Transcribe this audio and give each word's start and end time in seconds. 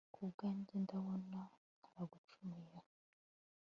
ku 0.13 0.19
bwanjye 0.31 0.75
ndabona 0.83 1.41
ntaragucumuyeho 1.77 2.87